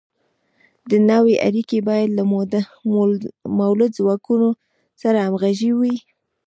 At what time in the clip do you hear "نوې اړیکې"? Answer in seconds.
1.11-1.77